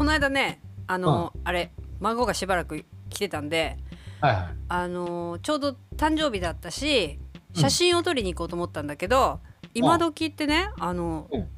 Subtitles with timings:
[0.00, 3.76] この間ねあの、あれ孫がしばらく来てたんで
[4.22, 4.44] はいはい。
[4.70, 7.18] あのちょうど誕生日だったし
[7.52, 9.40] 写真を撮りに行こうと思ったんだけど、
[9.74, 11.48] 今時ってねあの、うん。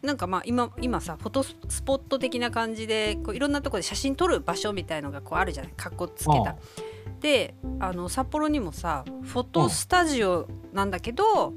[0.00, 5.72] なんかまあ今今さフォトスポット的な感じでこういろんなところで写真撮る場所みたいのがこうあるじゃない？
[5.72, 6.56] かっこつけた。
[7.20, 11.52] であの札幌にもさフォトスタジオなんだけど、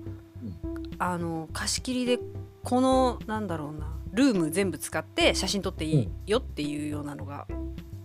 [1.00, 2.20] あの貸し切りで
[2.66, 7.48] このなんだろうなルーム全部使って写真撮っていいよっていうようなのが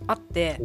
[0.06, 0.60] あって。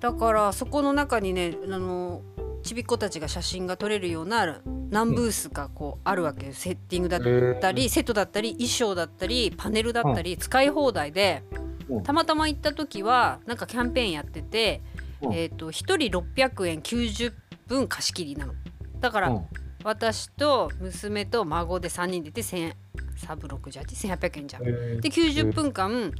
[0.00, 2.20] だからそこの中にねあの
[2.62, 6.52] ちびっ子たちが写真が撮れるような何ブースかこうあるわけよ。
[6.52, 11.42] セッティングだったり、セットだったり衣装だったりパネルだったり、使い放題で、
[11.88, 12.02] うん。
[12.02, 14.82] たまたま行った時はなんかキャンペーンやってて、
[15.20, 15.34] うん。
[15.34, 17.32] えー、と1人600円90
[17.66, 18.54] 分貸し切りなの。
[19.00, 19.46] だから、うん。
[19.84, 22.74] 私と娘と孫で3人でいて1000
[23.16, 24.62] サブ681,800円じゃん。
[24.64, 26.12] で90分間、うん。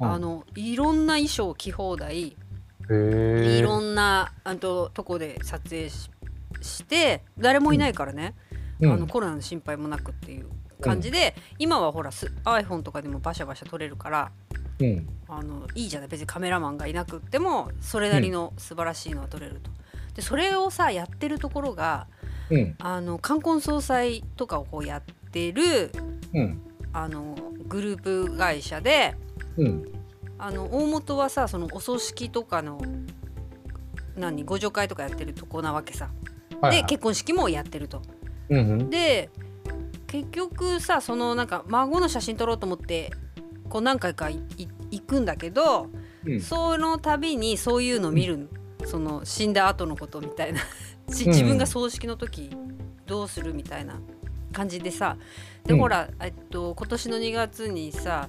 [0.00, 2.36] あのいろんな衣装着放題。
[2.90, 6.10] いろんなあととこで撮影し
[6.60, 8.34] して誰もいないからね、
[8.80, 8.92] うん。
[8.92, 10.48] あのコロナの心配もなくっていう
[10.80, 14.32] 感じで、今はほらす iPhone とかでもバシャバシャ撮れるから
[14.80, 15.08] うん。
[15.28, 16.08] あのいいじゃない。
[16.08, 19.70] 別にカメラマンがいなくってもそれなりの素晴らしいのは撮れると。
[20.14, 22.06] でそれをさやってるところが
[22.50, 22.74] うん。
[22.80, 25.90] あの冠婚葬祭とかをこうやってる
[26.34, 26.60] うん。
[26.92, 27.34] あの
[27.68, 29.14] グループ会社で
[29.56, 29.84] うん。
[30.38, 32.80] あの大元はさそのお葬式とかの
[34.16, 36.10] 何ご助会とかやってるとこなわけさ。
[36.60, 36.82] はいはい。
[36.82, 38.02] で結婚式もやってると。
[38.50, 38.90] うんうん。
[38.90, 39.30] で
[40.06, 43.10] 結局さそのなんか孫の写真撮ろうと思って
[43.68, 45.88] こう何回か行くんだけど、
[46.26, 46.40] うん。
[46.40, 48.50] その度にそういうの見る、
[48.84, 50.60] その死んだ後のことみたいな。
[51.08, 52.50] 自分が葬式の時
[53.06, 54.00] どうするみたいな
[54.52, 55.16] 感じでさ
[55.64, 55.80] で、うん。
[55.80, 58.28] ほら、えっと、今年の2月にさ、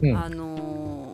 [0.00, 0.16] うん。
[0.16, 1.12] あのー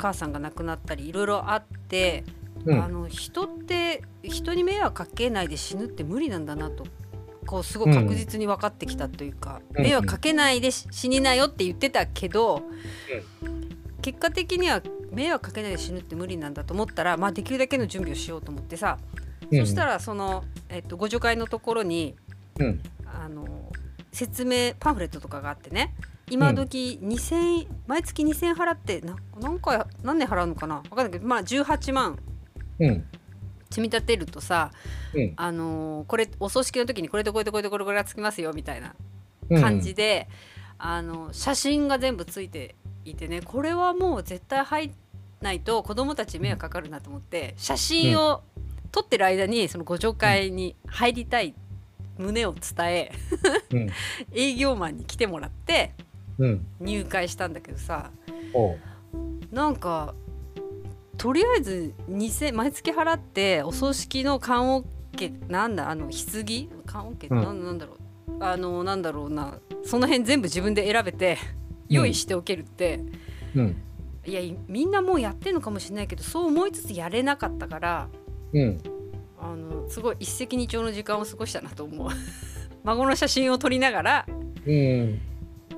[0.00, 2.24] 母さんが亡くなったりいろいろあって、
[2.64, 2.82] うん。
[2.82, 6.84] あの人って人に迷惑かけないで死ぬって無理なんだなと
[7.46, 9.84] こうすごい確実に分かってきたというか、うん。
[9.84, 12.62] 迷惑かけないでし死になよって言ってたけど、
[14.02, 14.82] 結果的には
[15.12, 18.98] 迷惑かけないで死ぬって無理なんだと思ったら、まあ、できるだけの準備をしようと思ってさ、
[19.52, 22.16] そしたらその、えっと、ご助会のところに
[22.58, 22.80] うん。
[23.04, 23.44] あの
[24.12, 25.94] 説明パンフレットとかがあってね。
[26.30, 30.80] 今時2000、毎月2000円払ってな何回何年払うのかな？
[30.82, 32.18] 分かんないけどまあ18万。
[32.78, 33.04] うん。
[33.70, 34.70] 積み立てるとさ、
[35.14, 35.32] うん。
[35.36, 38.94] あのーこれお葬式の時にこれとこれとこれとこれこれがつきますよみたいな
[39.48, 39.60] うん。
[39.60, 40.28] 感じで、
[40.78, 44.94] あの写真が全部ついていてねこれはもう絶対入ん
[45.40, 48.42] ないと子供たち迷惑かかるなと思って写真を
[48.92, 51.54] 撮ってる間にそのご助会に入りたい
[52.20, 53.12] 旨を伝え
[53.72, 53.90] うん。
[54.32, 55.94] 営業マンに来てもらって
[56.38, 56.66] うん。
[56.80, 58.10] 入会したんだけどさ
[58.54, 58.78] おう。
[59.52, 60.14] なんか
[61.16, 66.68] とりあえず2000毎月払ってお葬式の棺桶なんだあの棺？
[66.86, 67.42] 棺桶、うん。
[67.42, 67.96] なんなんだろう。
[68.42, 69.58] あのなんだろうな。
[69.84, 71.38] その辺全部自分で選べて
[71.88, 73.00] 用意しておけるって、
[73.54, 73.76] うん。
[74.26, 78.08] いやいみんなもうやってるのかもしれないけどそう思いつつやれなかったから
[78.52, 78.78] うん
[79.42, 82.10] あのすごい一石二鳥の時間を過ごしたなと思う。
[82.84, 84.26] 孫の写真を撮りながら
[84.66, 85.20] うん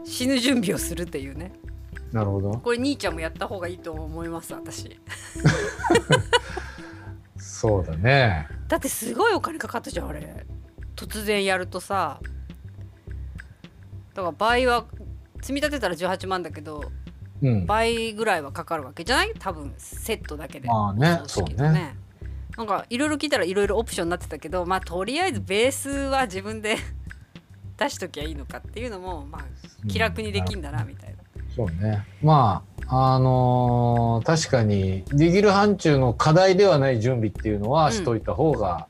[0.05, 1.53] 死ぬ準備をするっていうね。
[2.13, 2.51] なるほど。
[2.59, 4.99] これ兄ちゃんもやった方がいいと思います私。
[7.37, 8.49] そうだね。
[8.69, 10.47] だってすごいお金かかったじゃんあれ。
[10.97, 12.21] 突然やるとさ。
[14.15, 14.85] だから倍は
[15.41, 16.85] 積み立てたら18万だけど
[17.43, 17.67] うん。
[17.67, 19.33] 倍ぐらいはかかるわけじゃない？
[19.39, 20.69] 多分セットだけで。
[20.69, 21.21] まあね。
[21.27, 21.97] そうね
[22.57, 26.77] なんかいろいろ聞いたらいろいろオプションになってたけどまあとりあえずベースは自分で
[27.79, 31.17] 出しときゃいいのかっていうのもまあ気楽にできんだなみたいな。
[31.55, 32.07] そうね。
[32.23, 38.87] まああのー確かにできる範疇の課題ではない準備っていうのはしといた方が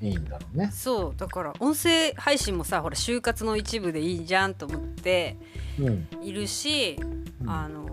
[0.00, 0.70] いいんだろうね。
[0.72, 1.14] そう。
[1.16, 5.36] だから音声配信もさほら就活の一部でいいじゃんと思って
[5.78, 6.08] うん。
[6.22, 6.96] いるし、
[7.40, 7.50] うん。
[7.50, 7.88] あの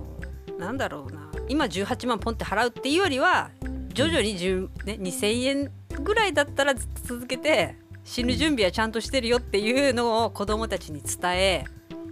[0.59, 1.29] なんだろうな。
[1.49, 3.49] 今18万ポンって払うっていうよりは
[3.97, 5.71] 徐々に10、ね、2,000円
[6.03, 11.65] ぐらいだったらずっと続けて死ぬ準備はちゃんとしてるよっていうのを子どもたちに伝え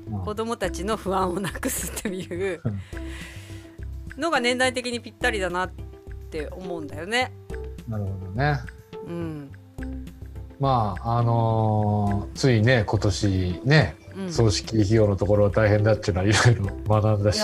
[0.09, 2.59] うん子どもたちの不安をなくすっていう
[4.17, 5.71] のが年代的にぴったりだなっ
[6.31, 7.31] て思うんだよね。
[7.88, 8.59] なるほどね。
[9.05, 9.51] うん
[10.59, 17.41] まああのーついね今年ねうん、葬式費用のところは大変だっていうのはいろいろ学んだし。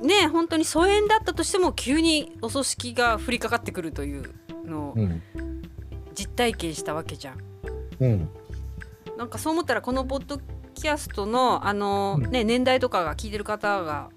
[0.00, 5.22] ね本当に疎遠だったとしても急にお葬式が降りかかってくるというのをうん。
[6.14, 7.38] 実体験したわけじゃん。
[8.00, 8.28] うん。
[9.16, 10.38] なんかそう思ったらこのポッド
[10.74, 12.30] キャストのあの、うん。
[12.30, 14.10] ね、年代とかが聞いてる方が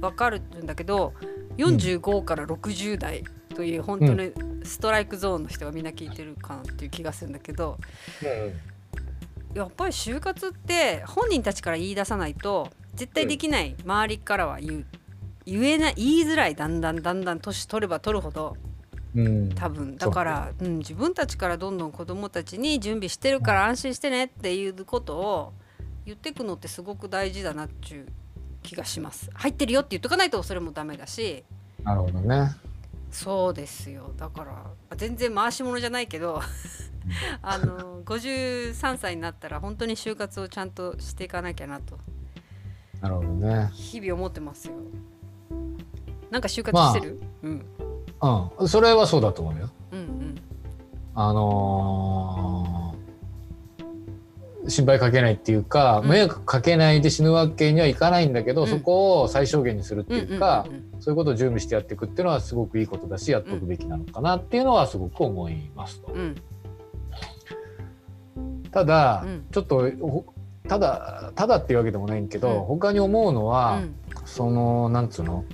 [0.00, 1.14] 分かるんだけど
[1.56, 3.24] 45から60代
[3.54, 4.32] という本当に
[4.62, 7.78] ストライクゾーンの人がみんな聞いてるかなっていう気がするんだけど
[9.54, 13.76] やっぱり就活って本人たちから言い出さないと絶対できない。
[13.84, 14.86] 周りからは言う
[15.46, 18.56] 言えない言いづらいだんだんだんだん年取れば取るほど
[19.14, 19.48] うん。
[19.50, 19.96] 多分。
[19.96, 25.52] だからう、ん、自分たちからどんどん子どもたちに準備してるから安心してねっていうことを
[26.06, 28.06] 言ってくのってすごく大事だなっていう
[28.62, 29.30] 気がします。
[29.34, 31.44] 入ってるよって言っとかないとそれもダメだし。
[31.82, 32.54] なるほどね。
[33.10, 34.12] そうですよ。
[34.16, 36.40] だから全然回し物じゃないけど
[37.42, 41.98] あの53歳になったら本当に就活をちゃんとしていかなきゃなと。
[43.00, 43.70] なるほどね。
[43.72, 44.74] 日々思ってますよ
[46.30, 47.64] なんか就活してる、うん。
[48.60, 49.70] うん、それはそうだと思うよ。
[49.92, 50.34] うんうん。
[51.14, 53.00] あのー
[54.68, 56.08] 心配かけないっていうか、うん。
[56.10, 58.68] 迷惑かけないで死ぬわけにはいかないんだけど、うん。
[58.68, 60.66] そこを最小限にするっていうか、
[61.00, 66.12] そういうことを準備してやっていくっていうのはすごくいいことだしやっておくべきなのかなっていうのはすごく思いますと。
[66.12, 66.34] うん。
[68.70, 69.46] ただ、うん。
[69.50, 70.26] ちょっとほ
[70.68, 72.60] ただただっていうわけでもないんけど、うん。
[72.64, 73.94] 他に思うのうは、ん。
[74.26, 75.44] そのなんつうの？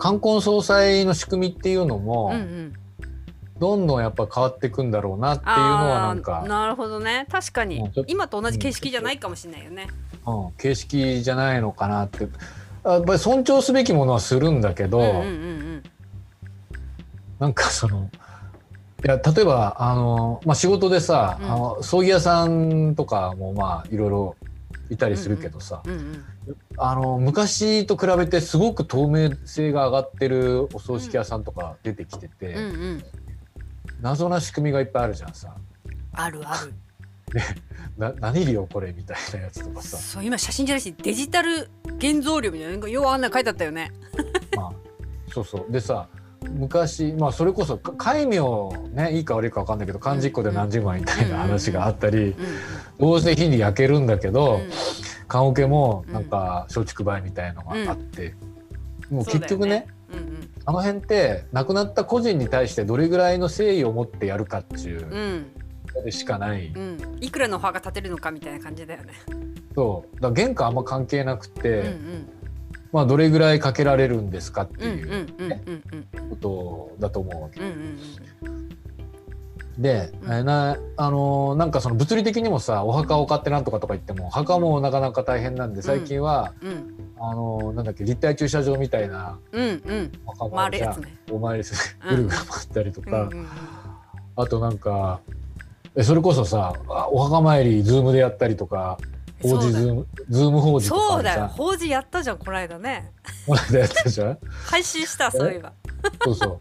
[0.00, 2.72] 冠婚葬祭の仕組みっていうのも、うんうん。
[3.60, 7.26] どんどんやっぱ変わっていくんだろうなっていうのはなんあかー、なるほどね。
[7.30, 7.90] 確かに。
[8.06, 9.88] 今と同じ形式じゃないかもしれないよね。
[10.26, 12.26] うん、形式じゃないのかなって。
[12.82, 15.82] やっぱり尊重すべきものはするんだけど、うんうんうん。
[17.38, 18.10] なんかその
[19.04, 21.50] いや例えばあの、まあ、仕事でさ、うん。
[21.50, 24.36] あの葬儀屋さんとかもまあいろいろ
[24.90, 26.24] いたりするけどさ、うんうん。
[26.76, 32.80] あの昔と比べてすごく透明性が上がってるお葬式屋さんとか出てきてて、うんうん。
[32.80, 33.04] うん
[34.00, 35.54] 謎な仕組みがいっぱいあるじゃんさ。
[36.12, 36.74] あるある。
[37.96, 43.92] な何量これみたいなやつとかさ、そう今写真じゃないしデジタル現像量みたいななんかようあんな書いてあったよね。
[44.56, 44.72] まあ、
[45.32, 45.72] そうそう。
[45.72, 46.08] でさ
[46.48, 48.40] 昔まあそれこそか戒名
[48.92, 52.34] ねいいか悪いか分かんないけど漢字1個で何十万みたいな話があったり、うん
[52.98, 54.70] どうせ火に焼けるんだけど、うん。
[55.26, 58.34] 棺桶もなんか松竹梅みたいのがあって、
[59.10, 59.86] もう結局ね
[60.66, 65.46] あの辺って亡くなった個人に対してどれぐらいの誠意を持ってやるかっていう
[66.04, 66.72] でしかない、
[67.20, 69.12] いくらのお墓建てるのかみたいな感じだよね。
[69.74, 70.20] そう。
[70.20, 71.96] だ原価あんま関係なくて、
[72.92, 75.26] まあどれぐらいかけられるんですかっていう
[76.30, 77.60] ことだと思うわけ。
[79.78, 89.38] で、うんなあのなんかその物理的にもさお墓を買ってなんとかとか言っても墓もなかなか大変なんで最近は、うんうんあのなんだっけ立体駐車場みたいな
[90.24, 91.18] お墓もあるじゃん回るやつね。
[91.30, 93.28] お参りするぐるぐる回ったりとか、
[94.36, 95.20] あとなんか
[96.02, 96.72] それこそさ
[97.10, 98.96] お墓参り Zoom でやったりとか
[99.42, 101.48] 法事 Zoom、Zoom 法事とそうだよ。
[101.48, 103.12] 法事やったじゃんこの間ね。
[103.46, 104.38] この間やったじゃん。
[104.66, 105.72] 配信したそういえば。
[106.24, 106.58] そうそう。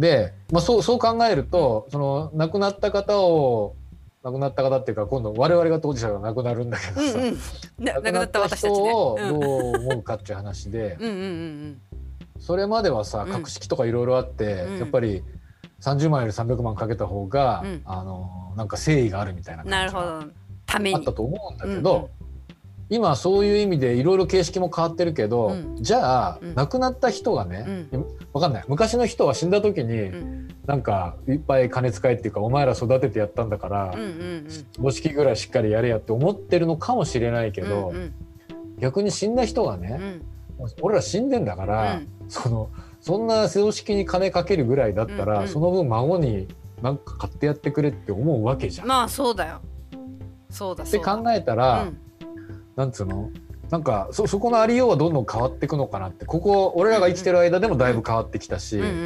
[0.00, 3.76] で、まあ、そうそう考えるとその亡くなった方を
[4.22, 7.38] 亡くなった方っていうか今度我々が当事者が亡くなるんだけどさ、うんうん。
[7.78, 8.70] な亡くなった私たちね。
[8.70, 9.40] 人をうん。
[9.40, 11.80] どう思うかっていう話で、うんうんうん
[12.38, 13.32] それまではさうん。
[13.32, 14.78] 格式とかいろいろあって、うん。
[14.78, 15.22] やっぱり
[15.80, 17.82] 30万より300万かけた方が、うん。
[17.84, 20.32] あのなんか誠意があるみたいなうん感じがなるほど
[20.66, 20.96] ために。
[20.96, 22.10] あったと思うんだけうんど、
[22.88, 25.76] 今そういう意味でいろいろ形式も変わってるけど、うん。
[25.76, 26.54] じゃあ、うん。
[26.54, 27.88] 亡くなった人がうね、ん
[28.32, 28.64] わかんない。
[28.68, 30.48] 昔の人は死んだ時に、うん。
[30.66, 38.12] なんかいっぱい金使えっていうかお前ら育ててやったんだからうんうん葬式ぐらいしっかりやれやって思ってるのかもしれないけうんど、うん。
[38.80, 40.22] 逆に死んだ人がね、
[40.60, 40.68] うん。
[40.82, 42.08] 俺ら死んでんだから、うん。
[42.28, 45.48] そのそんな葬式に金かけるぐらいだったら、うんうん。
[45.48, 46.48] その分孫に
[46.82, 48.86] なんか買ってやってくれって思うわけじゃん。
[48.86, 49.60] まあそうだよ
[50.50, 51.98] そうだって考えたら、うん。
[52.76, 53.30] なんつうの？
[53.70, 56.24] なんかそそこのありようはどんどん変わっていくのかなって。
[56.24, 59.02] ここ俺らが生きてる間でもだいぶ変わってきたし、うんうんうんう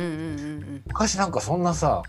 [0.76, 2.02] ん昔なんかそんなさ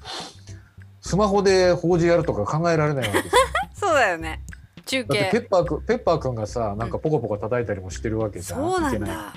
[1.02, 3.42] スマホで法事やるとか考えられないわけですよ。
[3.74, 4.44] そうだよね。
[4.86, 8.60] 中だってペ継ッパーくんペッパーくんがさなんかポコポコ叩いたりもしてるわけじゃん。
[8.60, 9.10] そうんけない。
[9.10, 9.34] だ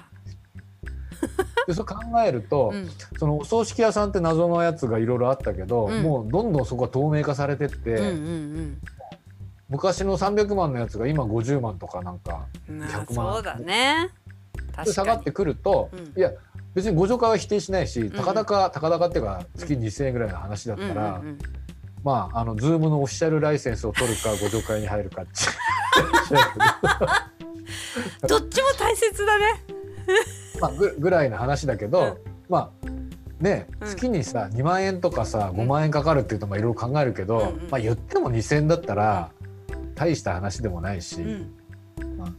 [1.67, 1.97] でそう考
[2.27, 2.89] えると、うん。
[3.19, 6.03] そのお葬式屋さんって謎のやつがいろいろあったけど、うん。
[6.03, 8.79] もうどんどんそこが透明化されてって、うんうん
[9.75, 13.35] 昔の300万のやつが今50万とかなんかうんまあ100万。
[13.35, 14.11] そうだね。
[14.55, 14.93] で確かに。
[14.93, 16.13] 下がってくると、うん。
[16.17, 16.31] いや
[16.75, 21.39] 別にご助会は否定しないし、んたかだかたかだかっていうか月2,000円ぐらいの話だったら、うんうんうん
[22.05, 25.33] まああのズームのオフィシャルライセンスを取るかご助会に入るかって。
[28.29, 29.45] どっちも大切だね。
[30.61, 32.17] まあぐぐらいの話だけど、うん。
[32.49, 32.87] まあ
[33.43, 33.89] ねうん。
[33.89, 37.71] 月にさ2万円とかさ5万円かかるっていうとまあいろいろ考えるけど、うんうん。
[37.71, 39.31] まあ言っても2,000円だったら
[39.95, 41.31] 大した話でもないし、うん。
[41.31, 41.47] う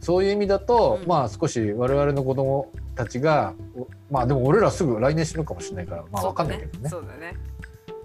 [0.00, 1.08] そういう意味だと、うん。
[1.08, 6.88] まあ少し我々の子供たちがおまあでも俺らすぐ来年死ぬかもしれないからまあわかんないけどね。
[6.88, 7.34] そうだね。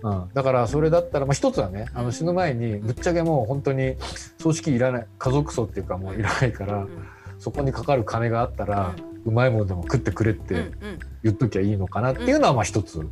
[0.04, 3.98] うん、だからそれだったら、まあ、一つはねあの死ぬ前にぶっちゃけもう本当に
[4.40, 6.90] 葬式いらない家族葬っていうかもういらないから、うん。
[7.42, 8.94] そこにかかる金があったら、
[9.26, 10.72] うまいものでも食ってくれって
[11.24, 13.08] 言っときゃいいのかなっていうのはまあ一つね。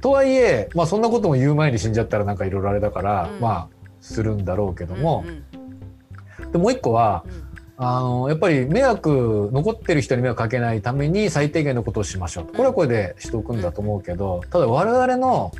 [0.00, 3.40] とはいえ、まあ、そんなことも言う前に死んじゃったらなんかいろいろあれだから、うん。
[3.40, 3.68] まあ
[4.04, 6.52] するんだろうけどうんもう、ん。
[6.52, 7.44] でもう一個はうん。
[7.76, 12.52] あのやっぱり迷惑残ってる人に迷惑かけないために最低限のことをしましょうと。
[12.52, 15.50] これはこれでしておくんだと思うけどただ我々の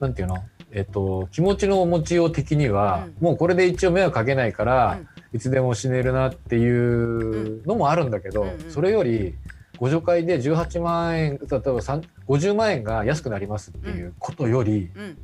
[0.00, 0.14] うん。
[0.14, 0.38] ていうの、
[0.70, 5.00] えっと、気持ちの持ちよう的には、もうこれで一応迷惑かけないから、
[5.32, 8.48] いつでも死ねるなっていうのもあるんだけど、うん。
[8.48, 8.70] うん。
[8.70, 9.34] それより
[9.74, 15.18] 互助会で18万円例えば3 50万円が安くなりますっていうことより、うん。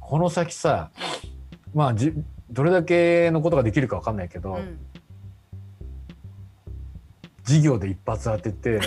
[0.00, 0.90] この先さ
[1.76, 2.14] まあじ
[2.50, 4.78] どれだけのことができるかわかんないけど、うん。
[7.44, 8.80] 事業で一発当てて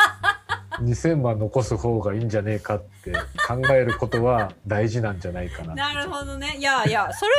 [0.80, 3.12] 2,000万残す方がいいんじゃねえかって
[3.46, 5.74] 考えることは大事なんじゃないかな。
[5.74, 6.56] なるほどね。
[6.58, 7.32] いやいやそれ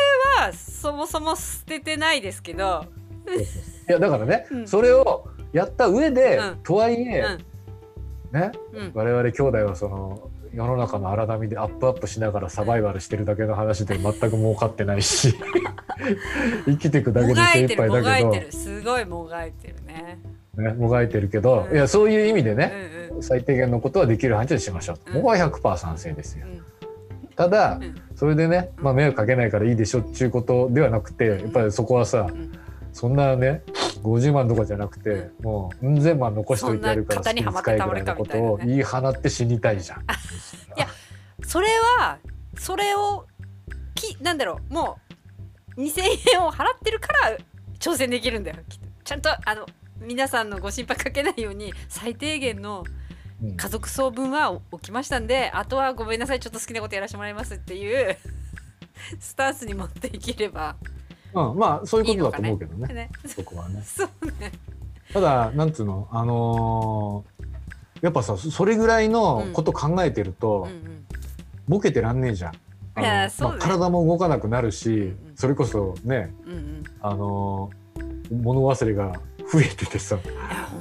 [0.46, 2.86] はそもそも捨ててないですけど。
[3.90, 4.68] いやだからね、うん。
[4.68, 6.58] それをやった上で、うん。
[6.58, 7.24] とはいえ、
[8.32, 8.92] ねうん。
[8.94, 15.36] 我々兄弟はその世の中の荒波でアップアップしながらサバイバルしてるだけの話で全く儲かってないし
[16.66, 18.52] 生きていくだけもで精一杯だけど。
[18.52, 20.20] すごいもがいてるね。
[20.58, 21.76] ね、もがいてるけど、うん。
[21.76, 22.74] いやそういう意味でうんね、
[23.14, 23.24] うん。
[23.24, 24.98] 最低限のことはできる範囲でしましょう。
[24.98, 25.14] と、うん。
[25.22, 26.48] 僕は100%賛成ですよ。
[26.48, 26.62] うん。
[27.36, 27.96] ただ、うん。
[28.16, 32.52] それでね、まあ、迷惑かけないからいいでしょっていうことではなくてやっぱりそこはさ、うん。
[32.92, 33.62] そんなね
[34.02, 40.00] 50万とかじゃなくて、うもううん千万残しといてやるから好きに使いぐらいのことを言い放って死にたいじゃん。
[40.78, 40.88] いや
[41.46, 41.68] それ
[42.00, 42.18] は
[42.58, 43.26] それを
[43.96, 45.00] きなんだろうも
[45.76, 46.02] う2,000
[46.34, 47.38] 円を払ってるから
[47.80, 48.58] 挑戦できるんだよ。
[49.04, 49.66] ちゃんとあの
[50.00, 52.84] 皆さんのご心配かけないように最低限の
[53.42, 53.56] うん。
[53.56, 58.18] 家族総分は起きましたんであとはごめんなさいちょっと好きなことやらせてもらいますっていう
[59.20, 60.76] スタンスに持っていければ
[61.34, 62.94] うん、まあそういうことだと思うけどね。
[62.94, 63.10] ね。
[63.26, 63.82] そこはね。
[64.40, 64.52] ね。
[65.14, 66.08] ただなんつうの？
[66.12, 67.48] あのー
[68.04, 71.06] やっぱさそれぐらいのこと考えてると、うんうん。
[71.68, 72.52] ボケてらんねえじゃん。
[72.96, 73.34] あいのね。
[73.40, 75.18] まあ、体も動かなくなるし、んうん。
[75.36, 76.84] それこそねうんうん。
[77.02, 79.14] あのー物忘れが
[79.52, 80.16] 増えててさ。
[80.18, 80.34] いや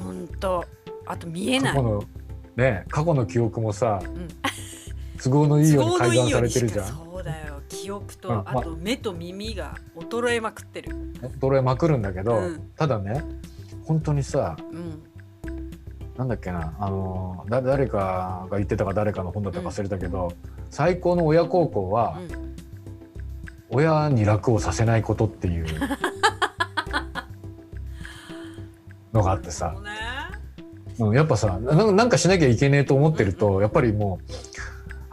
[0.04, 0.64] ほんと。
[1.06, 1.72] あと見えない。
[1.72, 2.04] 過去の
[2.56, 4.28] ね過去の記憶もさうん。
[5.22, 6.86] 都合のいいように改ざんされてるじゃん。
[7.86, 10.90] 記憶と、うんまあと目と耳が衰えまくってる。
[11.40, 12.70] 衰えまくるんだけど、うん。
[12.76, 13.22] ただね
[13.84, 15.04] 本当にさうん。
[16.16, 20.32] なんだっけなあのだ誰かが言ってたか誰かの本だったか忘れたけど、
[20.68, 22.56] 最高の親孝行は、うん。
[23.68, 25.66] 親に楽をさせないことっていう。
[29.12, 29.76] のがあってさ。
[30.96, 34.32] そう、ん、やっぱさななんかしなきゃいけねえと思ってると、やっぱりもう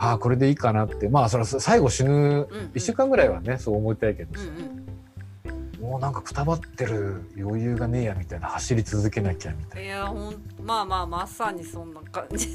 [0.03, 1.07] ああこれでいいかなって。
[1.07, 2.45] まあそれは最後死ぬうんうん。
[2.73, 5.91] 1週間ぐらいはねそう思いたいけどさ、うんうん。
[5.91, 12.49] もうなんかくたばってる余裕がねえやみたいな走り続けなきゃみたいいやほんまあまあまさにそんな感じ。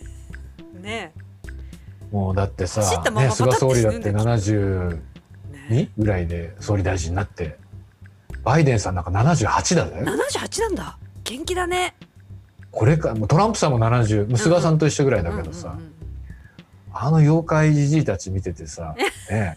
[0.80, 1.12] ね
[2.10, 2.80] なもうだってさ
[3.10, 4.98] ね、菅総理だって死ぬんだよ72
[5.68, 5.90] えね。
[5.98, 7.58] ぐらいで総理大臣になって
[8.42, 10.02] バイデンさんなんか78だぜ。
[10.06, 10.98] 78なんだ。
[11.24, 11.94] 元気だね。
[12.70, 15.97] これかトランプさんも70もう菅さんと一緒ぐらいだけどさ、うんうんうん
[17.00, 19.56] あの妖怪じじいたち見ててさ、 ねえ、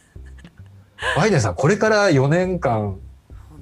[1.17, 2.99] バイデンさんこれから4年間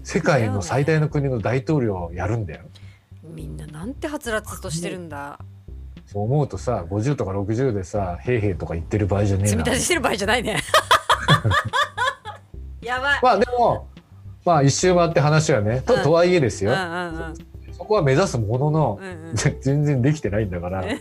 [0.03, 2.61] 世界の最大の国の大統領をやるんだよ。
[3.23, 5.39] みんななんてはつらつとしてるんだ。
[6.05, 9.49] そう思うとさ50とか60でさ「へいへい」とか言ってる場合じゃねえな。
[9.49, 9.63] 積み。
[9.63, 10.59] 立てしてる場合じゃないね。
[12.81, 13.87] やばい、まあでも
[14.43, 16.03] まあ一周回って話はねとうん。
[16.03, 16.73] とはいえですよ、
[17.71, 19.35] そこは目指すもののう、んうん。
[19.61, 20.99] 全然できてないんだからね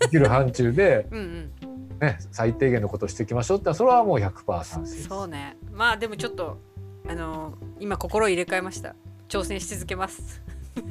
[0.00, 1.52] できる範疇で、うんうん
[2.00, 5.08] ね、最低限のことをしていきましょうってそれはもう100%賛成です。
[5.08, 5.56] そうね。
[5.70, 6.58] まあでもちょっと
[7.06, 8.94] あの今心を入れ替えました。
[9.30, 10.42] 挑戦し続けます